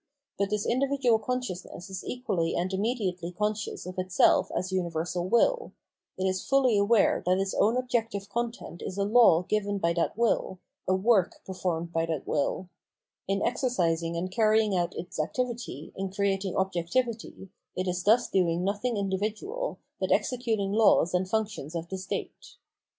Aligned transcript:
But 0.35 0.49
this 0.49 0.65
individual 0.65 1.19
con 1.19 1.41
sciousness 1.41 1.87
is 1.91 2.03
equally 2.03 2.55
and 2.55 2.73
immediately 2.73 3.31
conscious 3.31 3.85
of 3.85 3.99
itself 3.99 4.49
as 4.57 4.71
universal 4.71 5.27
will; 5.29 5.73
it 6.17 6.25
is 6.25 6.43
fully 6.43 6.75
aware 6.75 7.21
that 7.27 7.37
its 7.37 7.53
own 7.53 7.77
objective 7.77 8.27
content 8.27 8.81
is 8.83 8.97
a 8.97 9.03
law 9.03 9.43
given 9.43 9.77
by 9.77 9.93
that 9.93 10.17
will, 10.17 10.57
a 10.87 10.95
work 10.95 11.43
performed 11.45 11.93
by 11.93 12.07
that 12.07 12.25
will; 12.25 12.67
in 13.27 13.43
exercising 13.43 14.17
and 14.17 14.31
carrying 14.31 14.75
out 14.75 14.95
its 14.95 15.19
activity, 15.19 15.93
in 15.95 16.09
creating 16.09 16.55
objectivity, 16.55 17.51
it 17.75 17.87
is 17.87 18.01
thus 18.01 18.27
doing 18.27 18.63
nothing 18.63 18.97
individual, 18.97 19.77
but 19.99 20.11
executing 20.11 20.71
laws 20.73 21.13
and 21.13 21.29
functions 21.29 21.75
of 21.75 21.87
the 21.89 21.99
state. 21.99 22.55